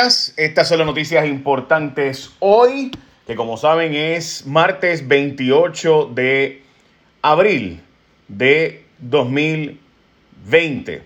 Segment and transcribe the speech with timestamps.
[0.00, 2.90] Estas son las noticias importantes hoy,
[3.26, 6.62] que como saben es martes 28 de
[7.20, 7.82] abril
[8.26, 11.02] de 2020.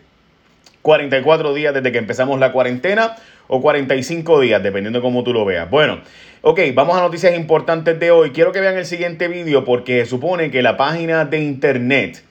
[0.80, 3.16] 44 días desde que empezamos la cuarentena
[3.48, 5.68] o 45 días, dependiendo de cómo tú lo veas.
[5.68, 5.98] Bueno,
[6.42, 8.30] ok, vamos a noticias importantes de hoy.
[8.30, 12.22] Quiero que vean el siguiente vídeo porque supone que la página de internet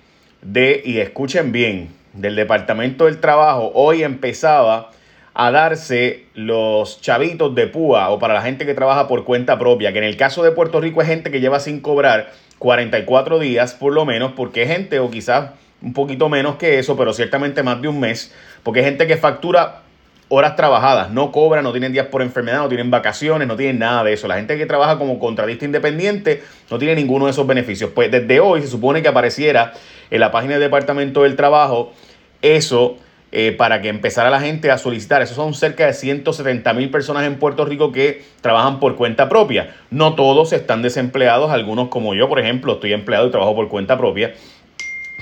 [0.41, 4.91] de, y escuchen bien, del Departamento del Trabajo hoy empezaba
[5.33, 9.91] a darse los chavitos de púa o para la gente que trabaja por cuenta propia,
[9.91, 13.73] que en el caso de Puerto Rico es gente que lleva sin cobrar 44 días
[13.73, 17.63] por lo menos, porque es gente o quizás un poquito menos que eso, pero ciertamente
[17.63, 19.81] más de un mes, porque es gente que factura
[20.29, 24.03] horas trabajadas, no cobra, no tienen días por enfermedad, no tienen vacaciones, no tienen nada
[24.03, 24.27] de eso.
[24.27, 26.41] La gente que trabaja como contratista independiente
[26.71, 27.91] no tiene ninguno de esos beneficios.
[27.93, 29.73] Pues desde hoy se supone que apareciera
[30.09, 31.93] en la página del Departamento del Trabajo
[32.41, 32.97] eso
[33.35, 35.23] eh, para que empezara la gente a solicitar.
[35.23, 39.73] Esos son cerca de 170 mil personas en Puerto Rico que trabajan por cuenta propia.
[39.89, 43.97] No todos están desempleados, algunos como yo, por ejemplo, estoy empleado y trabajo por cuenta
[43.97, 44.35] propia,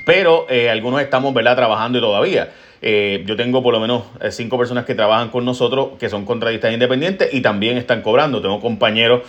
[0.04, 1.56] pero eh, algunos estamos ¿verdad?
[1.56, 2.52] trabajando y todavía.
[2.82, 6.70] Eh, yo tengo por lo menos cinco personas que trabajan con nosotros que son contratistas
[6.70, 8.42] independientes y también están cobrando.
[8.42, 9.22] Tengo compañeros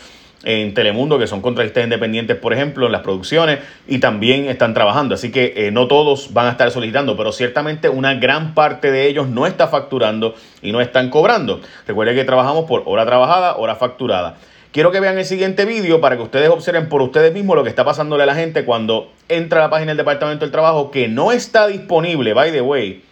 [0.44, 5.16] en Telemundo, que son contratistas independientes, por ejemplo, en las producciones, y también están trabajando.
[5.16, 9.08] Así que eh, no todos van a estar solicitando, pero ciertamente una gran parte de
[9.08, 11.62] ellos no está facturando y no están cobrando.
[11.88, 14.38] Recuerden que trabajamos por hora trabajada, hora facturada.
[14.74, 17.70] Quiero que vean el siguiente vídeo para que ustedes observen por ustedes mismos lo que
[17.70, 21.08] está pasándole a la gente cuando entra a la página del Departamento del Trabajo, que
[21.08, 23.04] no está disponible, by the way,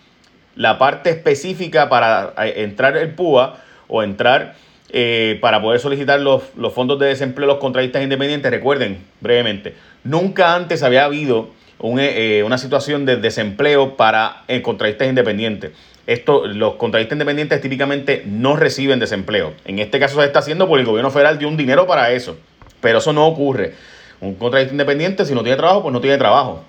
[0.56, 3.58] la parte específica para eh, entrar el PUA
[3.88, 4.56] o entrar
[4.94, 8.52] eh, para poder solicitar los, fondos de desempleo de los contratistas independientes.
[8.52, 11.48] Recuerden, brevemente, nunca antes había habido
[11.82, 15.72] eh, una situación de desempleo para eh, contratistas independientes.
[16.08, 19.54] Esto, los contratistas independientes típicamente no reciben desempleo.
[19.64, 22.36] En este caso se está haciendo porque el gobierno federal dio un dinero para eso.
[22.82, 23.76] Pero eso no ocurre.
[24.20, 26.66] Un contratista independiente, si no tiene trabajo, pues no tiene trabajo.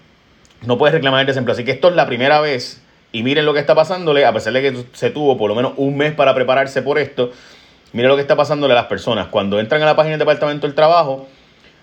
[0.64, 1.54] No puede reclamar el desempleo.
[1.54, 2.80] Así que esto es la primera vez.
[3.10, 5.72] Y miren lo que está pasándole, a pesar de que se tuvo por lo menos
[5.76, 7.32] un mes para prepararse por esto
[7.92, 9.28] Mira lo que está pasándole a las personas.
[9.28, 11.26] Cuando entran a la página del Departamento del Trabajo,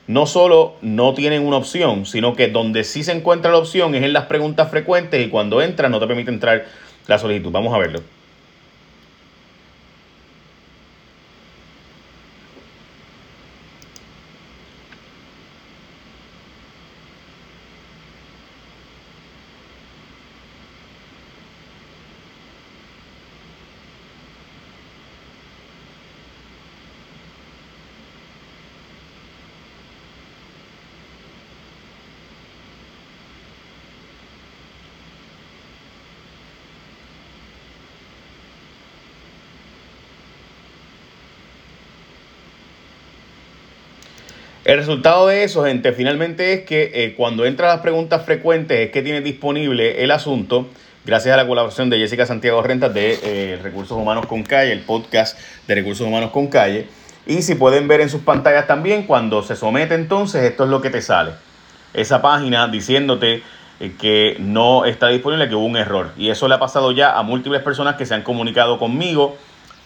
[0.08, 4.04] no solo no tienen una opción, sino que donde sí se encuentra la opción es
[4.04, 6.66] en las preguntas frecuentes y cuando entran no te permite entrar
[7.06, 7.52] la solicitud.
[7.52, 8.02] Vamos a verlo.
[44.70, 48.92] El resultado de eso, gente, finalmente es que eh, cuando entra las preguntas frecuentes es
[48.92, 50.68] que tiene disponible el asunto,
[51.06, 54.82] gracias a la colaboración de Jessica Santiago Rentas de eh, Recursos Humanos con Calle, el
[54.82, 56.86] podcast de Recursos Humanos con Calle.
[57.26, 60.82] Y si pueden ver en sus pantallas también, cuando se somete entonces, esto es lo
[60.82, 61.32] que te sale.
[61.96, 63.42] Esa página diciéndote
[63.80, 66.12] eh, que no está disponible, que hubo un error.
[66.16, 69.36] Y eso le ha pasado ya a múltiples personas que se han comunicado conmigo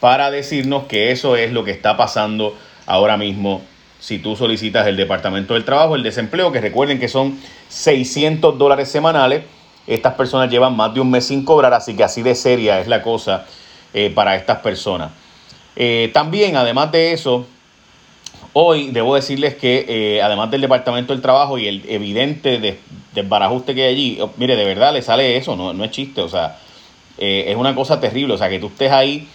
[0.02, 3.62] para decirnos que eso es lo que está pasando ahora mismo
[4.04, 8.90] si tú solicitas el Departamento del Trabajo, el desempleo, que recuerden que son 600 dólares
[8.90, 9.46] semanales.
[9.88, 12.90] Estas personas llevan más de un mes sin cobrar, así que así de seria es
[12.90, 13.46] la cosa
[13.94, 15.14] eh, para estas personas.
[15.78, 17.48] Eh, también, además de eso,
[18.52, 22.78] hoy debo decirles que eh, además del Departamento del Trabajo y el evidente
[23.14, 26.20] desbarajuste que hay allí, oh, mire, de verdad le sale eso, no, no es chiste,
[26.20, 26.60] o sea,
[27.18, 29.30] es una cosa terrible, o sea, que tú estés ahí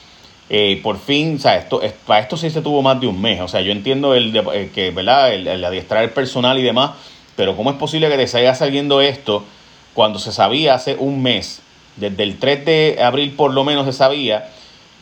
[0.51, 3.41] eh, por fin, o sea, esto, para esto sí se tuvo más de un mes.
[3.41, 5.33] O sea, yo entiendo el, eh, que, ¿verdad?
[5.35, 6.93] El, adiestrar el personal y demás,
[7.37, 9.45] pero ¿cómo es posible que te salga saliendo esto
[9.93, 11.61] cuando se sabía hace un mes?
[11.97, 14.49] Desde el 3 de abril por lo menos se sabía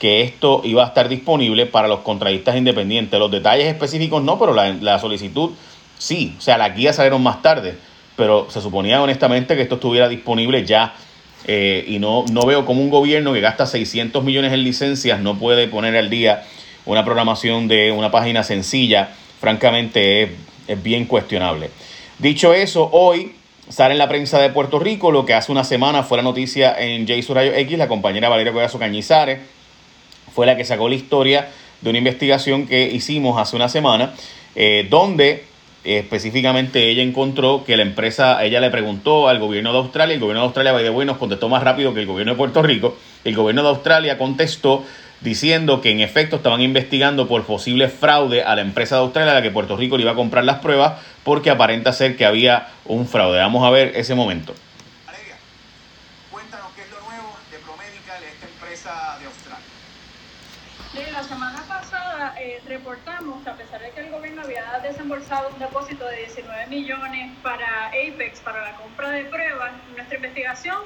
[0.00, 3.18] que esto iba a estar disponible para los contratistas independientes.
[3.18, 5.52] Los detalles específicos no, pero la, la solicitud
[5.96, 6.34] sí.
[6.38, 7.78] O sea, las guías salieron más tarde,
[8.16, 10.94] pero se suponía honestamente que esto estuviera disponible ya
[11.46, 15.38] eh, y no, no veo como un gobierno que gasta 600 millones en licencias no
[15.38, 16.44] puede poner al día
[16.84, 19.10] una programación de una página sencilla.
[19.40, 20.30] Francamente es,
[20.68, 21.70] es bien cuestionable.
[22.18, 23.32] Dicho eso, hoy
[23.68, 26.74] sale en la prensa de Puerto Rico lo que hace una semana fue la noticia
[26.78, 29.38] en J Rayo X, la compañera Valeria Collazo Cañizares
[30.36, 31.48] fue la que sacó la historia
[31.80, 34.14] de una investigación que hicimos hace una semana,
[34.54, 35.44] eh, donde
[35.86, 40.40] específicamente ella encontró que la empresa, ella le preguntó al gobierno de Australia, el gobierno
[40.40, 42.96] de Australia, by the way, nos contestó más rápido que el gobierno de Puerto Rico,
[43.24, 44.84] el gobierno de Australia contestó
[45.20, 49.34] diciendo que en efecto estaban investigando por posible fraude a la empresa de Australia a
[49.36, 52.68] la que Puerto Rico le iba a comprar las pruebas porque aparenta ser que había
[52.84, 53.38] un fraude.
[53.38, 54.54] Vamos a ver ese momento.
[56.30, 61.12] cuéntanos qué es lo nuevo de Promedical, esta empresa de Australia.
[61.12, 61.55] la semana
[62.38, 67.32] eh, reportamos, a pesar de que el gobierno había desembolsado un depósito de 19 millones
[67.42, 70.78] para Apex, para la compra de pruebas, nuestra investigación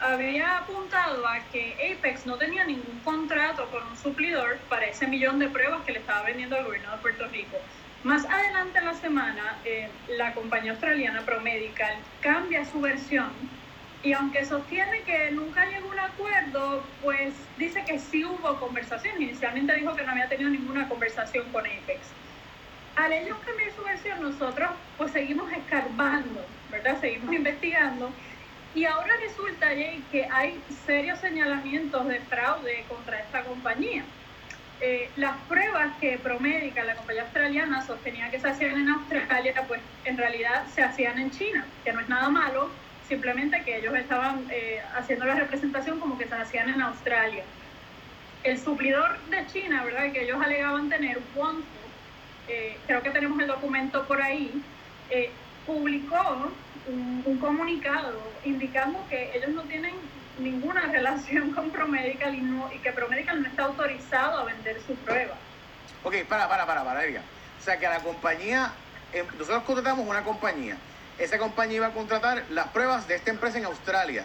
[0.00, 5.38] había apuntado a que Apex no tenía ningún contrato con un suplidor para ese millón
[5.38, 7.56] de pruebas que le estaba vendiendo al gobierno de Puerto Rico.
[8.02, 13.30] Más adelante en la semana, eh, la compañía australiana Promedical cambia su versión
[14.04, 19.20] y aunque sostiene que nunca llegó a un acuerdo, pues dice que sí hubo conversación.
[19.20, 22.00] Inicialmente dijo que no había tenido ninguna conversación con Apex.
[22.96, 27.00] Al ellos cambiar su versión, nosotros pues seguimos escarbando, ¿verdad?
[27.00, 28.12] Seguimos investigando
[28.74, 34.04] y ahora resulta, Jay, que hay serios señalamientos de fraude contra esta compañía.
[34.80, 39.80] Eh, las pruebas que Promedica, la compañía australiana, sostenía que se hacían en Australia, pues
[40.04, 42.68] en realidad se hacían en China, que no es nada malo,
[43.08, 47.44] simplemente que ellos estaban eh, haciendo la representación como que se hacían en Australia.
[48.42, 50.12] El suplidor de China, ¿verdad?
[50.12, 51.18] Que ellos alegaban tener,
[52.48, 54.62] eh, creo que tenemos el documento por ahí,
[55.66, 56.52] publicó
[56.86, 59.94] un, comunicado indicando que ellos no tienen
[60.38, 64.94] ninguna relación con Promedical y, no, y que Promedical no está autorizado a vender su
[64.96, 65.34] prueba.
[66.02, 67.00] Ok, para, para, para, para.
[67.00, 68.72] O sea que la compañía,
[69.12, 70.76] em, nosotros contratamos una compañía.
[71.18, 74.24] Esa compañía iba a contratar las pruebas de esta empresa en Australia.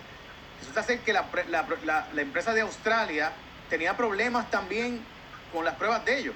[0.59, 3.31] Resulta ser que la, la, la, empresa de Australia
[3.69, 5.01] tenía problemas también
[5.53, 6.35] con las pruebas de ellos.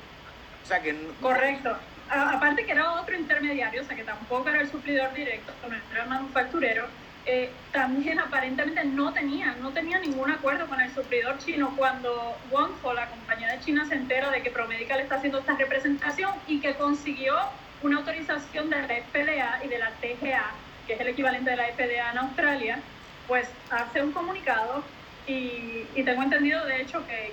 [0.64, 0.96] O sea que...
[1.22, 1.76] Correcto
[2.10, 6.04] aparte que era otro intermediario, o sea que tampoco era el suplidor directo, no era
[6.04, 6.86] el manufacturero,
[7.26, 12.94] eh, también aparentemente no tenía, no tenía ningún acuerdo con el suplidor chino cuando Wonfo,
[12.94, 16.74] la compañía de China, se entera de que Promedical está haciendo esta representación y que
[16.76, 17.36] consiguió
[17.84, 20.52] una autorización de la FDA y de la TGA,
[20.88, 22.80] que es el equivalente de la FDA en Australia,
[23.28, 24.84] pues hace un comunicado
[25.28, 27.32] y, y tengo entendido de hecho que,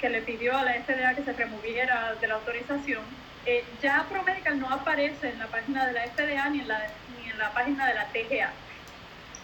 [0.00, 3.02] que le pidió a la FDA que se removiera de la autorización
[3.46, 6.80] eh, ya ProMedical no aparece en la página de la FDA ni en la,
[7.18, 8.50] ni en la página de la TGA.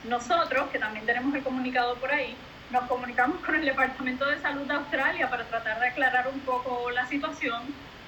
[0.05, 2.35] Nosotros, que también tenemos el comunicado por ahí,
[2.71, 6.91] nos comunicamos con el Departamento de Salud de Australia para tratar de aclarar un poco
[6.91, 7.63] la situación.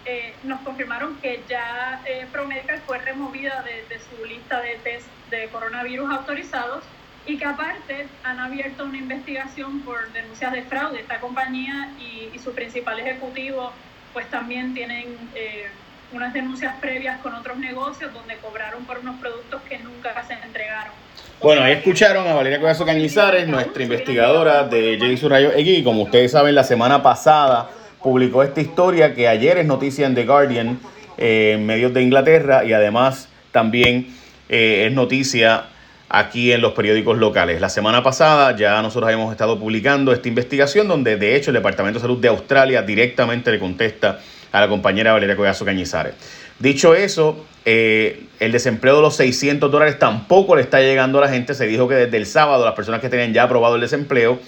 [0.04, 5.48] Eh, nos confirmaron que ya eh, ProMedical fue removida de, su lista de test de
[5.48, 6.82] coronavirus autorizados
[7.24, 11.00] y que aparte han abierto una investigación por denuncias de fraude.
[11.00, 13.72] Esta compañía y, y su principal ejecutivo
[14.12, 15.66] pues también tienen eh,
[16.12, 20.92] unas denuncias previas con otros negocios donde cobraron por unos productos que nunca se entregaron.
[21.40, 25.28] Bueno, ahí escucharon a Valeria Collazo Cañizares, nuestra investigadora de J.
[25.28, 27.70] Rayo X, como ustedes saben, la semana pasada
[28.02, 30.80] publicó esta historia que ayer es noticia en The Guardian,
[31.18, 34.08] eh, en medios de Inglaterra, y además también
[34.48, 35.66] eh, es noticia
[36.08, 37.60] aquí en los periódicos locales.
[37.60, 41.98] La semana pasada ya nosotros habíamos estado publicando esta investigación donde de hecho el Departamento
[41.98, 44.18] de Salud de Australia directamente le contesta
[44.52, 46.14] a la compañera Valeria Collazo Cañizares.
[46.58, 51.28] Dicho eso, eh, el desempleo de los 600 dólares tampoco le está llegando a la
[51.28, 51.54] gente.
[51.54, 54.38] Se dijo que desde el sábado las personas que tenían ya aprobado el desempleo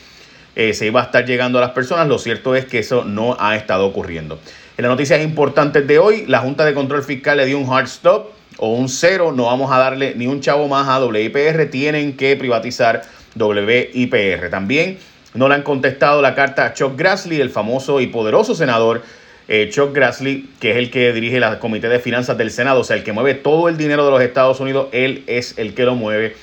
[0.57, 2.09] eh, se iba a estar llegando a las personas.
[2.09, 4.39] Lo cierto es que eso no ha estado ocurriendo.
[4.77, 7.87] En las noticias importantes de hoy, la Junta de Control Fiscal le dio un hard
[7.87, 12.17] stop o un cero, no vamos a darle ni un chavo más a WIPR, tienen
[12.17, 13.03] que privatizar
[13.37, 14.51] WIPR.
[14.51, 14.99] También
[15.35, 19.03] no le han contestado la carta a Chuck Grassley, el famoso y poderoso senador
[19.49, 22.85] eh, Chuck Grassley, que es el que dirige el Comité de Finanzas del Senado, o
[22.85, 25.85] sea, el que mueve todo el dinero de los Estados Unidos, él es el que
[25.85, 26.35] lo mueve.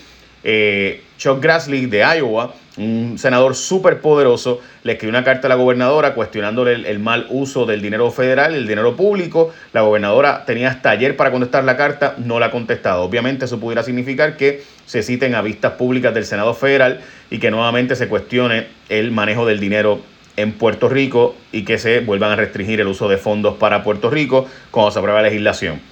[0.43, 5.55] Eh, Chuck Grassley de Iowa, un senador súper poderoso, le escribió una carta a la
[5.55, 9.53] gobernadora cuestionándole el, mal uso del dinero federal, el dinero público.
[9.71, 13.03] La gobernadora tenía hasta ayer para contestar la carta, no la ha contestado.
[13.03, 17.51] Obviamente eso pudiera significar que se citen a vistas públicas del Senado federal y que
[17.51, 20.01] nuevamente se cuestione el manejo del dinero
[20.37, 24.09] en Puerto Rico y que se vuelvan a restringir el uso de fondos para Puerto
[24.09, 25.90] Rico cuando se apruebe la legislación.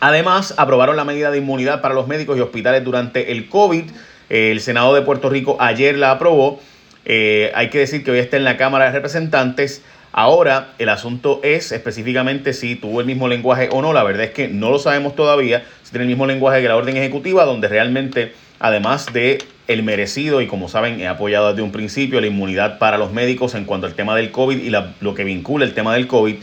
[0.00, 3.84] Además, aprobaron la medida de inmunidad para los médicos y hospitales durante el COVID.
[4.28, 6.60] El Senado de Puerto Rico ayer la aprobó.
[7.04, 9.82] Eh, hay que decir que hoy está en la Cámara de Representantes.
[10.12, 13.92] Ahora el asunto es específicamente si tuvo el mismo lenguaje o no.
[13.92, 15.64] La verdad es que no lo sabemos todavía.
[15.82, 20.40] Si tiene el mismo lenguaje que la orden ejecutiva, donde realmente, además de el merecido,
[20.40, 23.86] y como saben, he apoyado desde un principio la inmunidad para los médicos en cuanto
[23.86, 26.36] al tema del COVID y lo que vincula el tema del COVID.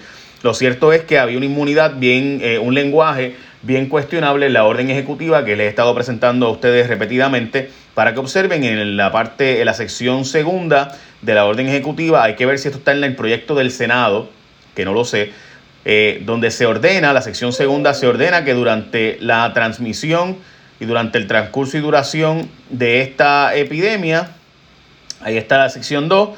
[0.46, 4.92] Lo cierto es que había una inmunidad bien, eh, un lenguaje bien cuestionable la orden
[4.92, 7.72] ejecutiva que les he estado presentando a ustedes repetidamente.
[7.96, 12.36] Para que observen en la parte, en la sección segunda de la orden ejecutiva, hay
[12.36, 14.30] que ver si esto está en el proyecto del Senado,
[14.76, 15.32] que no lo sé,
[15.84, 20.38] eh, donde se ordena, la sección segunda se ordena que durante la transmisión
[20.80, 24.30] y durante el transcurso y duración de esta epidemia,
[25.22, 26.38] ahí está la sección 2,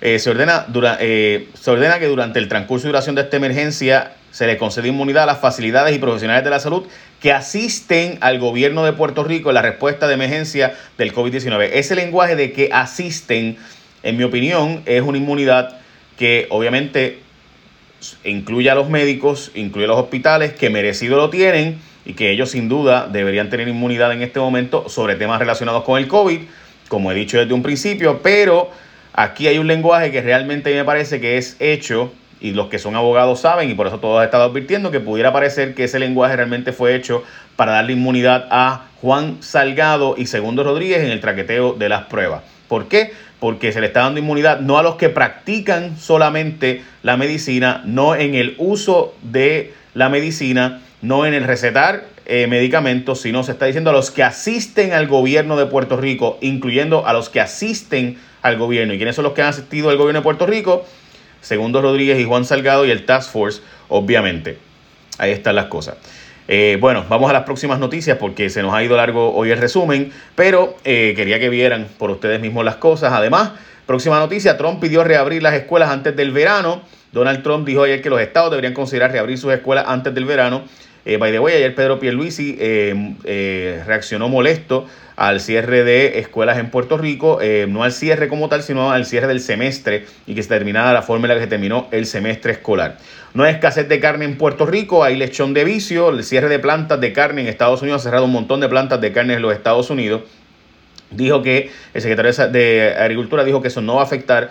[0.00, 0.66] eh, se, ordena,
[1.00, 4.88] eh, se ordena que durante el transcurso y duración de esta emergencia se le concede
[4.88, 6.84] inmunidad a las facilidades y profesionales de la salud
[7.20, 11.70] que asisten al gobierno de Puerto Rico en la respuesta de emergencia del COVID-19.
[11.72, 13.56] Ese lenguaje de que asisten,
[14.02, 15.78] en mi opinión, es una inmunidad
[16.18, 17.20] que obviamente
[18.24, 22.50] incluye a los médicos, incluye a los hospitales, que merecido lo tienen y que ellos
[22.50, 26.40] sin duda deberían tener inmunidad en este momento sobre temas relacionados con el COVID,
[26.88, 28.70] como he dicho desde un principio, pero
[29.16, 32.94] aquí hay un lenguaje que realmente me parece que es hecho y los que son
[32.94, 36.36] abogados saben, y por eso todos han estado advirtiendo que pudiera parecer que ese lenguaje
[36.36, 37.24] realmente fue hecho
[37.56, 42.42] para darle inmunidad a Juan Salgado y Segundo Rodríguez en el traqueteo de las pruebas.
[42.68, 43.12] ¿Por qué?
[43.40, 48.14] Porque se le está dando inmunidad no a los que practican solamente la medicina, no
[48.14, 53.66] en el uso de la medicina, no en el recetar eh, medicamentos, sino se está
[53.66, 58.18] diciendo a los que asisten al gobierno de Puerto Rico, incluyendo a los que asisten
[58.46, 58.94] al gobierno.
[58.94, 60.84] ¿Y quiénes son los que han asistido al gobierno de Puerto Rico?
[61.40, 64.58] Segundo Rodríguez y Juan Salgado y el Task Force, obviamente.
[65.18, 65.96] Ahí están las cosas.
[66.48, 69.58] Eh, bueno, vamos a las próximas noticias porque se nos ha ido largo hoy el
[69.58, 73.12] resumen, pero eh, quería que vieran por ustedes mismos las cosas.
[73.12, 73.52] Además,
[73.86, 76.82] próxima noticia, Trump pidió reabrir las escuelas antes del verano.
[77.12, 80.64] Donald Trump dijo ayer que los estados deberían considerar reabrir sus escuelas antes del verano.
[81.04, 86.70] Eh, by the way, ayer Pedro Pierluisi eh, reaccionó molesto al cierre de escuelas en
[86.70, 90.42] Puerto Rico, eh, no al cierre como tal, sino al cierre del semestre y que
[90.42, 92.98] se terminara la forma en la que se terminó el semestre escolar.
[93.32, 96.58] No hay escasez de carne en Puerto Rico, hay lechón de vicio, el cierre de
[96.58, 99.42] plantas de carne en Estados Unidos ha cerrado un montón de plantas de carne en
[99.42, 100.22] los Estados Unidos.
[101.10, 104.50] Dijo que el secretario de Agricultura dijo que eso no va a afectar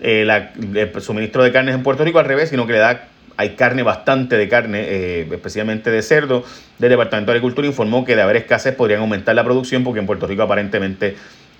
[0.00, 0.26] eh,
[0.74, 3.82] el suministro de carnes en Puerto Rico, al revés, sino que le da hay carne
[3.82, 6.44] bastante de carne, eh, especialmente de cerdo.
[6.80, 10.06] El Departamento de Agricultura informó que de haber escasez podrían aumentar la producción porque en
[10.06, 11.16] Puerto Rico aparentemente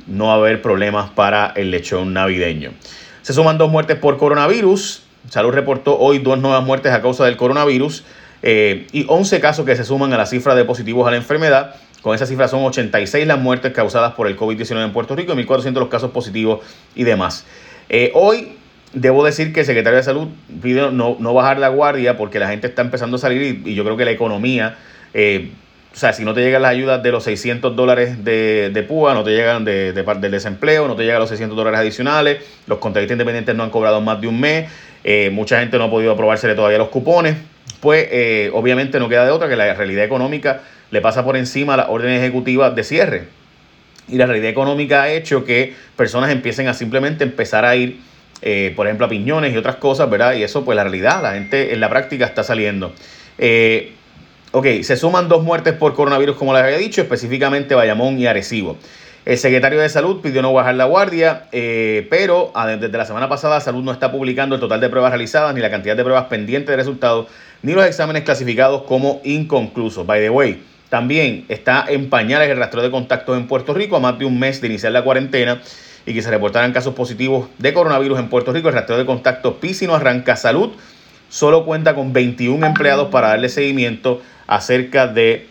[0.06, 2.72] no va a haber problemas para el lechón navideño.
[3.22, 5.02] Se suman dos muertes por coronavirus.
[5.28, 8.04] Salud reportó hoy dos nuevas muertes a causa del coronavirus
[8.42, 11.74] eh, y 11 casos que se suman a la cifra de positivos a la enfermedad.
[12.02, 15.44] Con esa cifra son 86 las muertes causadas por el COVID-19 en Puerto Rico y
[15.44, 16.60] 1.400 los casos positivos
[16.94, 17.44] y demás.
[17.88, 18.56] Eh, hoy
[18.92, 20.28] Debo decir que el secretario de Salud
[20.62, 23.96] pide no, bajar la guardia porque la gente está empezando a salir y, yo creo
[23.96, 24.76] que la economía,
[25.12, 25.50] eh,
[25.92, 29.14] o sea, si no te llegan las ayudas de los 600 dólares de, de PUA,
[29.14, 33.14] no te llegan de, del desempleo, no te llegan los 600 dólares adicionales, los contratistas
[33.14, 34.70] independientes no han cobrado más de un mes,
[35.04, 37.36] eh, mucha gente no ha podido aprobársele todavía los cupones,
[37.80, 41.74] pues eh, obviamente no queda de otra que la realidad económica le pasa por encima
[41.74, 43.24] a las órdenes ejecutivas de cierre.
[44.08, 48.00] Y la realidad económica ha hecho que personas empiecen a simplemente empezar a ir
[48.48, 50.34] eh, por ejemplo, a piñones y otras cosas, ¿verdad?
[50.34, 52.92] Y eso, pues la realidad, la gente en la práctica está saliendo.
[53.38, 53.90] Eh,
[54.52, 58.76] ok, se suman dos muertes por coronavirus, como les había dicho, específicamente Bayamón y Arecibo.
[59.24, 63.60] El secretario de Salud pidió no bajar la guardia, eh, pero desde la semana pasada
[63.60, 66.70] Salud no está publicando el total de pruebas realizadas, ni la cantidad de pruebas pendientes
[66.70, 67.26] de resultados,
[67.62, 70.06] ni los exámenes clasificados como inconclusos.
[70.06, 73.98] By the way, también está en pañales el rastreo de contactos en Puerto Rico a
[73.98, 75.60] más de un mes de iniciar la cuarentena
[76.06, 78.68] y que se reportaran casos positivos de coronavirus en Puerto Rico.
[78.68, 80.70] El rastreo de contactos Piscino Arranca Salud
[81.28, 85.48] solo cuenta con 21 empleados para darle seguimiento a cerca de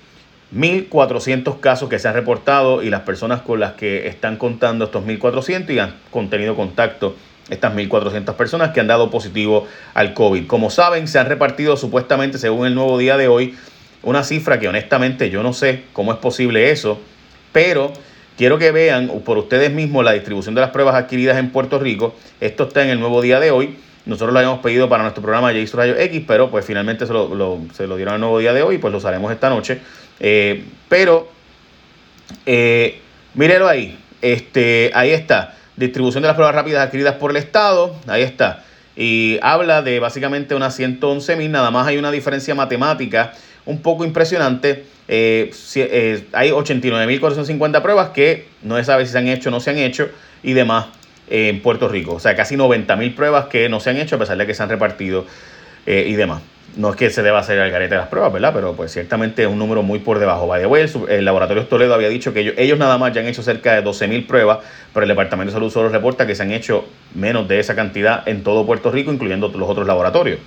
[0.56, 5.04] 1.400 casos que se han reportado y las personas con las que están contando estos
[5.04, 7.16] 1.400 y han contenido contacto
[7.50, 10.48] estas 1.400 personas que han dado positivo al COVID.
[10.48, 13.56] Como saben, se han repartido supuestamente, según el nuevo día de hoy,
[14.02, 17.00] una cifra que honestamente yo no sé cómo es posible eso,
[17.52, 17.92] pero
[18.38, 22.16] Quiero que vean por ustedes mismos la distribución de las pruebas adquiridas en Puerto Rico.
[22.42, 23.78] Esto está en el nuevo día de hoy.
[24.06, 27.62] Nosotros lo habíamos pedido para nuestro programa Jason Rayo X, pero pues finalmente se lo,
[27.74, 29.80] se lo dieron el nuevo día de hoy, pues lo haremos esta noche.
[30.20, 31.30] Eh, pero,
[32.46, 33.00] eh,
[33.68, 33.98] ahí.
[34.22, 35.56] Este, ahí está.
[35.78, 37.96] Distribución de las pruebas rápidas adquiridas por el Estado.
[38.08, 38.64] Ahí está.
[38.98, 41.52] Y habla de básicamente unas 111 mil.
[41.52, 43.34] Nada más hay una diferencia matemática
[43.66, 49.28] un poco impresionante eh, eh, hay 89.450 pruebas que no se sabe si se han
[49.28, 50.10] hecho o no se han hecho
[50.42, 50.88] y demás
[51.30, 52.14] en Puerto Rico.
[52.14, 54.64] O sea, casi 90.000 pruebas que no se han hecho a pesar de que se
[54.64, 55.26] han repartido
[55.86, 56.42] eh, y demás.
[56.76, 58.52] No es que se deba hacer el garete las pruebas, ¿verdad?
[58.54, 60.46] Pero pues ciertamente es un número muy por debajo.
[60.46, 63.74] By the el, laboratorio Toledo había dicho que ellos, nada más ya han hecho cerca
[63.76, 64.60] de 12.000 pruebas,
[64.94, 68.28] pero el Departamento de Salud solo reporta que se han hecho menos de esa cantidad
[68.28, 70.40] en todo Puerto Rico, incluyendo los otros laboratorios.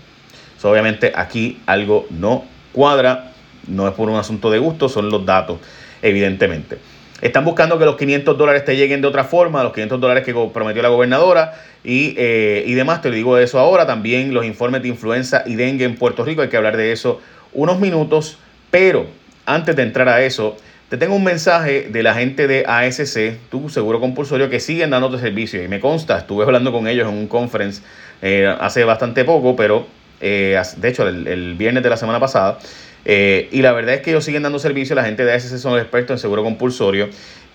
[0.62, 2.44] obviamente aquí algo no
[2.78, 3.32] cuadra
[3.66, 5.58] no es por un asunto de gusto, son los datos,
[6.00, 6.78] evidentemente.
[7.20, 10.32] Están buscando que los 500 dólares te lleguen de otra forma, los 500 dólares que
[10.54, 13.02] prometió la gobernadora y, eh, y demás.
[13.02, 13.84] Te digo eso ahora.
[13.84, 16.42] También los informes de influenza y dengue en Puerto Rico.
[16.42, 17.20] Hay que hablar de eso
[17.52, 18.38] unos minutos.
[18.70, 19.06] Pero
[19.44, 20.56] antes de entrar a eso,
[20.88, 25.18] te tengo un mensaje de la gente de ASC, tu seguro compulsorio, que siguen dándote
[25.18, 25.60] servicio.
[25.60, 27.82] Y me consta, estuve hablando con ellos en un conference
[28.22, 32.58] eh, hace bastante poco, pero eh, de hecho el, viernes de la semana pasada.
[33.04, 35.78] Eh, y la verdad es que ellos siguen dando servicio, la gente de ASC son
[35.78, 37.08] expertos en seguro compulsorio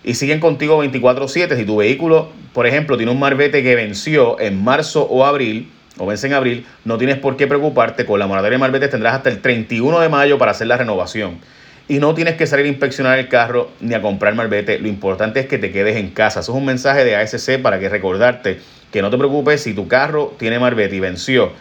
[0.04, 1.56] y siguen contigo 24/7.
[1.56, 6.06] Si tu vehículo, por ejemplo, tiene un marbete que venció en marzo o abril, o
[6.06, 8.06] vence en abril, no tienes por qué preocuparte.
[8.06, 11.40] Con la moratoria de marbetes tendrás hasta el 31 de mayo para hacer la renovación.
[11.88, 14.80] Y no tienes que salir a inspeccionar el carro ni a comprar marbete.
[14.80, 16.40] Lo importante es que te quedes en casa.
[16.40, 18.60] Eso es un mensaje de ASC para que recordarte
[18.92, 21.52] que no te preocupes si tu carro tiene marbete y venció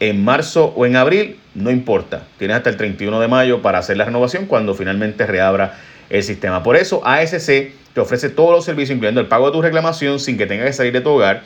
[0.00, 2.24] en marzo o en abril, no importa.
[2.38, 5.78] Tienes hasta el 31 de mayo para hacer la renovación cuando finalmente reabra
[6.10, 6.62] el sistema.
[6.62, 10.36] Por eso ASC te ofrece todos los servicios, incluyendo el pago de tu reclamación sin
[10.36, 11.42] que tengas que salir de tu hogar.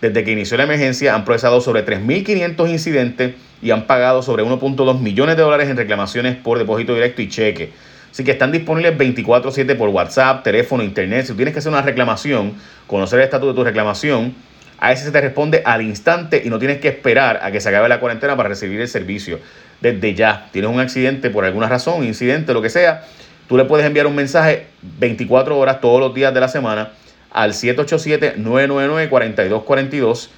[0.00, 5.00] Desde que inició la emergencia han procesado sobre 3.500 incidentes y han pagado sobre 1.2
[5.00, 7.72] millones de dólares en reclamaciones por depósito directo y cheque.
[8.12, 11.26] Así que están disponibles 24/7 por WhatsApp, teléfono, internet.
[11.26, 12.54] Si tienes que hacer una reclamación,
[12.86, 14.34] conocer el estatus de tu reclamación,
[14.78, 17.68] a ese se te responde al instante y no tienes que esperar a que se
[17.68, 19.40] acabe la cuarentena para recibir el servicio.
[19.80, 23.04] Desde ya, tienes un accidente por alguna razón, incidente, lo que sea,
[23.48, 24.66] tú le puedes enviar un mensaje
[25.00, 26.92] 24 horas todos los días de la semana
[27.30, 30.28] al 787-999-4242.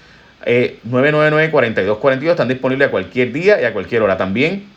[0.42, 4.16] 999-4242 están disponibles a cualquier día y a cualquier hora.
[4.16, 4.69] También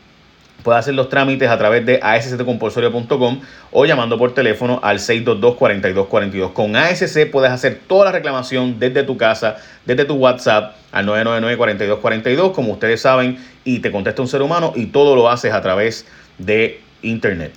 [0.62, 6.52] puede hacer los trámites a través de asccompulsorio.com o llamando por teléfono al 622-4242.
[6.52, 12.52] Con ASC puedes hacer toda la reclamación desde tu casa, desde tu WhatsApp al 999-4242,
[12.52, 16.06] como ustedes saben, y te contesta un ser humano y todo lo haces a través
[16.38, 17.52] de Internet.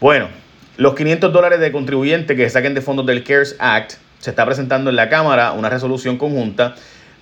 [0.00, 0.28] Bueno,
[0.76, 4.90] los 500 dólares de contribuyente que saquen de fondos del CARES Act se está presentando
[4.90, 6.74] en la Cámara una resolución conjunta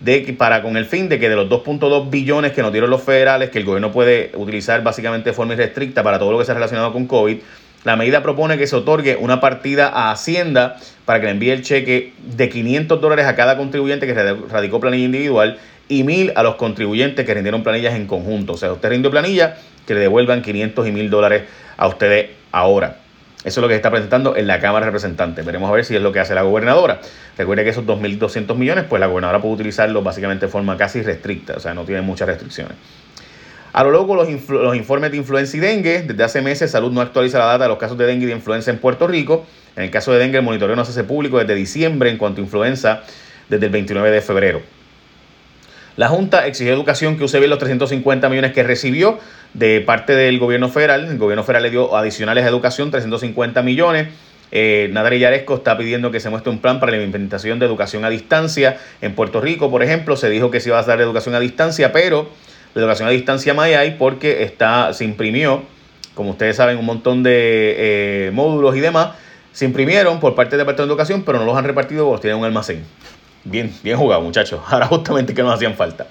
[0.04, 3.02] de para con el fin de que de los 2.2 billones que nos dieron los
[3.02, 6.54] federales, que el gobierno puede utilizar básicamente de forma irrestricta para todo lo que sea
[6.54, 7.38] relacionado con COVID,
[7.84, 11.62] la medida propone que se otorgue una partida a Hacienda para que le envíe el
[11.62, 16.54] cheque de 500 dólares a cada contribuyente que radicó planilla individual y 1000 a los
[16.56, 18.54] contribuyentes que rindieron planillas en conjunto.
[18.54, 21.42] O sea, usted rindió planilla, que le devuelvan 500 y 1000 dólares
[21.76, 23.03] a ustedes ahora.
[23.44, 25.44] Eso es lo que se está presentando en la Cámara de Representantes.
[25.44, 27.00] Veremos a ver si es lo que hace la gobernadora.
[27.36, 31.54] Recuerde que esos 2.200 millones, pues la gobernadora puede utilizarlos básicamente de forma casi restricta,
[31.54, 32.76] o sea, no tiene muchas restricciones.
[33.74, 37.00] A lo largo, los, los, informes de influenza y dengue, desde hace meses Salud no
[37.00, 39.44] actualiza la data de los casos de dengue y de influenza en Puerto Rico.
[39.76, 42.40] En el caso de dengue, el monitoreo no se hace público desde diciembre en cuanto
[42.40, 43.02] a influenza
[43.48, 44.62] desde el 29 de febrero.
[45.96, 49.18] La Junta exigió educación que use bien los 350 millones que recibió
[49.54, 51.06] de parte del gobierno federal.
[51.06, 54.08] El gobierno federal le dio adicionales a educación 350 millones.
[54.52, 58.04] Eh, Nadal Yaresco está pidiendo que se muestre un plan para la implementación de educación
[58.04, 58.76] a distancia.
[59.00, 61.92] En Puerto Rico, por ejemplo, se dijo que se iba a dar educación a distancia,
[61.92, 62.28] pero
[62.74, 65.62] la educación a distancia más hay porque está, se imprimió,
[66.14, 69.16] como ustedes saben, un montón de eh, módulos y demás.
[69.52, 72.38] Se imprimieron por parte del Departamento de Educación, pero no los han repartido porque tienen
[72.38, 72.84] un almacén.
[73.44, 74.60] Bien, bien jugado, muchachos.
[74.68, 76.06] Ahora justamente que nos hacían falta.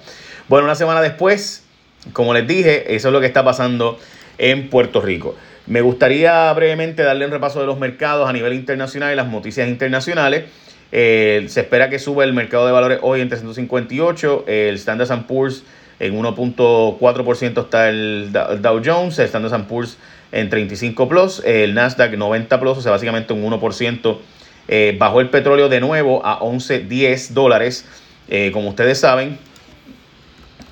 [0.48, 1.63] Bueno, una semana después,
[2.12, 3.98] como les dije, eso es lo que está pasando
[4.38, 5.36] en Puerto Rico.
[5.66, 9.68] Me gustaría brevemente darle un repaso de los mercados a nivel internacional y las noticias
[9.68, 10.44] internacionales.
[10.92, 15.64] Eh, se espera que suba el mercado de valores hoy en 358, el Standard Poor's
[15.98, 19.96] en 1.4% está el Dow Jones, el Standard Poor's
[20.32, 24.18] en 35 plus, el Nasdaq 90 plus, o sea, básicamente un 1%
[24.66, 27.86] eh, bajó el petróleo de nuevo a 11.10 dólares,
[28.28, 29.38] eh, como ustedes saben.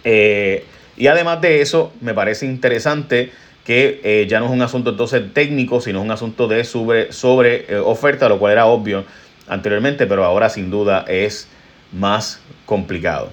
[0.05, 0.64] Eh,
[0.97, 3.31] y además de eso, me parece interesante
[3.65, 7.79] que ya no es un asunto entonces técnico, sino es un asunto de sobre, sobre
[7.79, 9.05] oferta, lo cual era obvio
[9.47, 11.49] anteriormente, pero ahora sin duda es
[11.93, 13.31] más complicado.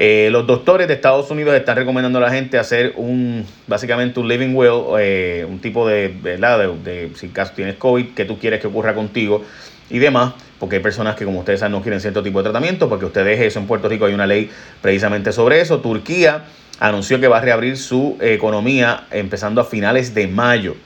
[0.00, 4.28] Eh, los doctores de Estados Unidos están recomendando a la gente hacer un, básicamente un
[4.28, 6.72] living will, eh, un tipo de, ¿verdad?
[6.84, 9.44] De, si caso tienes COVID, que tú quieres que ocurra contigo
[9.90, 12.88] y demás, porque hay personas que como ustedes saben no quieren cierto tipo de tratamiento,
[12.88, 15.80] porque usted deje eso en Puerto Rico, hay una ley precisamente sobre eso.
[15.80, 16.44] Turquía
[16.80, 20.76] anunció que va a reabrir su economía empezando a finales de mayo.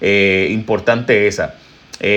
[0.00, 1.54] Eh, importante esa.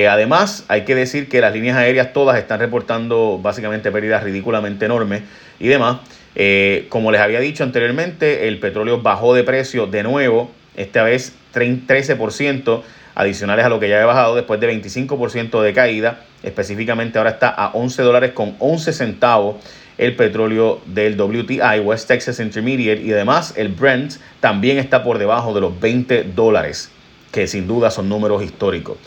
[0.10, 5.22] además, hay que decir que las líneas aéreas todas están reportando básicamente pérdidas ridículamente enormes
[5.60, 5.98] y demás.
[6.40, 11.34] Eh, como les había dicho anteriormente, el petróleo bajó de precio de nuevo, esta vez
[11.52, 12.84] 13%
[13.18, 16.20] adicionales a lo que ya había bajado después de 25% de caída.
[16.44, 19.56] Específicamente ahora está a 11 dólares con 11 centavos
[19.98, 25.56] el petróleo del WTI, West Texas Intermediate, y además el Brent también está por debajo
[25.56, 26.92] de los 20 dólares,
[27.32, 28.98] que sin duda son números históricos.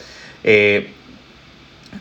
[0.43, 0.91] Eh,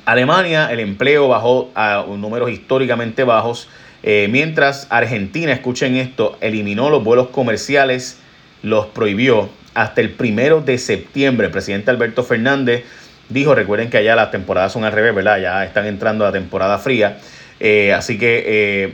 [0.05, 3.69] Alemania, el empleo bajó a números históricamente bajos,
[4.01, 8.17] eh, mientras Argentina, escuchen esto, eliminó los vuelos comerciales,
[8.63, 9.49] los prohibió
[9.81, 11.47] hasta el primero de septiembre.
[11.47, 12.83] El presidente Alberto Fernández
[13.29, 15.39] dijo, recuerden que allá las temporadas son al revés, ¿verdad?
[15.39, 17.19] Ya están entrando a temporada fría.
[17.61, 18.93] Eh, así que eh,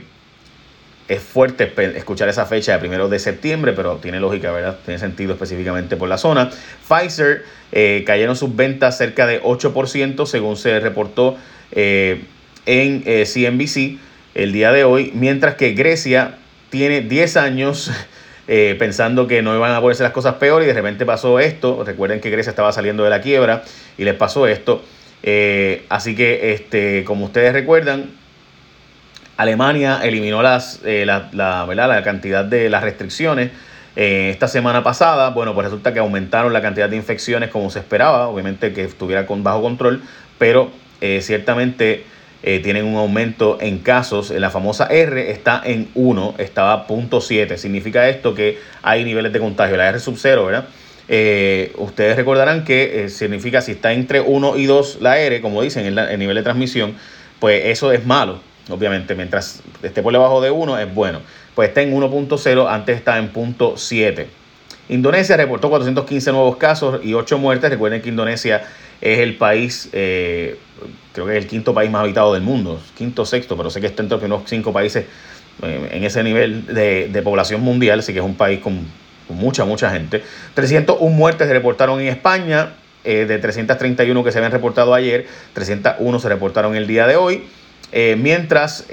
[1.08, 4.78] es fuerte escuchar esa fecha de primero de septiembre, pero tiene lógica, ¿verdad?
[4.84, 6.50] Tiene sentido específicamente por la zona.
[6.88, 11.36] Pfizer eh, cayeron sus ventas cerca de 8%, según se reportó
[11.72, 13.98] en CNBC
[14.34, 16.36] el día de hoy, mientras que Grecia
[16.70, 17.90] tiene 10 años
[18.46, 21.82] pensando que no iban a ponerse las cosas peor y de repente pasó esto.
[21.84, 23.62] Recuerden que Grecia estaba saliendo de la quiebra
[23.98, 24.82] y les pasó esto.
[25.88, 28.10] así que, este, como ustedes recuerdan,
[29.36, 33.50] Alemania eliminó las, eh, la, la, cantidad de las restricciones
[33.94, 35.30] eh, esta semana pasada.
[35.30, 39.26] Bueno, pues resulta que aumentaron la cantidad de infecciones como se esperaba, obviamente que estuviera
[39.26, 40.02] con bajo control,
[40.38, 42.04] pero eh, ciertamente
[42.42, 44.30] tienen un aumento en casos.
[44.30, 47.56] La famosa R está en 1, estaba a 0.7.
[47.56, 49.76] Significa esto que hay niveles de contagio.
[49.76, 50.68] La R sub 0, ¿verdad?
[51.78, 55.96] ustedes recordarán que significa si está entre 1 y 2 la R, como dicen, el,
[55.98, 56.94] el nivel de transmisión,
[57.38, 61.20] pues eso es malo obviamente, mientras esté por debajo de 1 es bueno.
[61.54, 64.26] Pues está en 1.0, antes está en 0.7.
[64.88, 67.70] Indonesia reportó 415 nuevos casos y 8 muertes.
[67.70, 68.64] Recuerden que Indonesia
[69.00, 70.58] es el país, eh,
[71.12, 73.86] creo que es el quinto país más habitado del mundo, quinto sexto, pero sé que
[73.86, 75.04] está entre los 5 países
[75.62, 78.80] eh, en ese nivel de, población mundial, así que es un país con,
[79.28, 80.22] mucha, mucha gente.
[80.54, 86.18] 301 muertes se reportaron en España, eh, de 331 que se habían reportado ayer, 301
[86.18, 87.44] se reportaron el día de hoy.
[88.18, 88.84] Mientras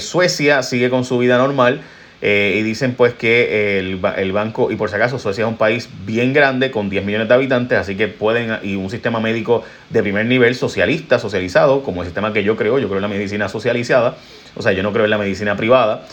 [0.00, 1.82] Suecia sigue con su vida normal
[2.20, 5.56] eh, y dicen pues que el, el, banco, y por si acaso Suecia es un
[5.56, 9.62] país bien grande con 10 millones de habitantes, así que pueden, y un sistema médico
[9.90, 13.08] de primer nivel socialista, socializado, como el sistema que yo creo, yo creo en la
[13.08, 14.16] medicina socializada,
[14.56, 16.06] o sea, yo no creo en la medicina privada,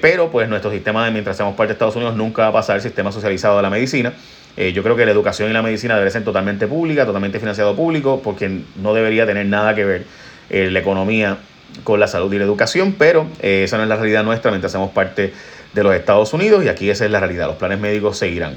[0.00, 2.76] pero pues nuestro sistema, de, mientras seamos parte de Estados Unidos, nunca va a pasar
[2.76, 4.14] el sistema socializado de la medicina.
[4.56, 8.22] yo creo que la educación y la medicina deben ser totalmente pública, totalmente financiado público,
[8.24, 10.04] porque no debería tener nada que ver
[10.48, 11.36] la economía
[11.84, 14.72] con la salud y la educación, pero eh, esa no es la realidad nuestra mientras
[14.72, 15.32] hacemos parte
[15.72, 18.56] de los Estados Unidos y aquí esa es la realidad, los planes médicos seguirán.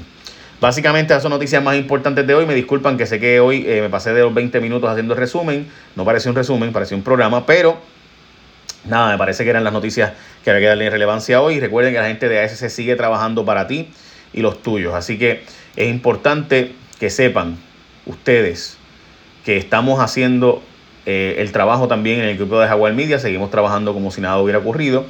[0.60, 3.80] Básicamente esas son noticias más importantes de hoy, me disculpan que sé que hoy eh,
[3.80, 7.44] me pasé de los 20 minutos haciendo resumen, no pareció un resumen, pareció un programa,
[7.46, 7.78] pero
[8.84, 10.12] nada, me parece que eran las noticias
[10.44, 11.58] que había que darle relevancia hoy.
[11.60, 13.90] Recuerden que la gente de ASC sigue trabajando para ti
[14.32, 15.44] y los tuyos, así que
[15.76, 17.56] es importante que sepan
[18.06, 18.78] ustedes
[19.44, 20.62] que estamos haciendo
[21.06, 24.38] eh, el trabajo también en el equipo de Jaguar Media, seguimos trabajando como si nada
[24.38, 25.04] hubiera ocurrido.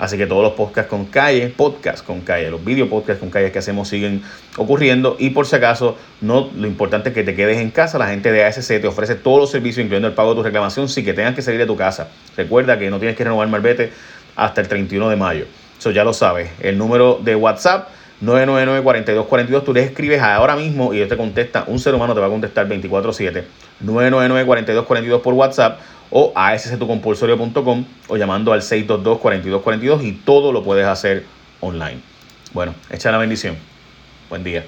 [0.00, 3.52] Así que todos los podcasts con calle, podcasts con calle, los video podcasts con calle
[3.52, 4.22] que hacemos siguen
[4.56, 5.16] ocurriendo.
[5.18, 7.98] Y por si acaso, no, lo importante es que te quedes en casa.
[7.98, 10.88] La gente de ASC te ofrece todos los servicios, incluyendo el pago de tu reclamación,
[10.88, 12.08] sin que tengas que salir de tu casa.
[12.34, 13.92] Recuerda que no tienes que renovar Marbete
[14.36, 15.44] hasta el 31 de mayo.
[15.78, 16.50] Eso ya lo sabes.
[16.60, 17.88] El número de WhatsApp
[18.22, 19.64] 999-4242.
[19.64, 21.64] Tú le escribes ahora mismo y él te contesta.
[21.66, 23.44] Un ser humano te va a contestar 24-7.
[23.84, 25.80] 999-4242 por WhatsApp
[26.10, 31.24] o a sctucompulsorio.com o llamando al 622-4242 y todo lo puedes hacer
[31.60, 32.00] online.
[32.52, 33.56] Bueno, echa la bendición.
[34.28, 34.64] Buen día.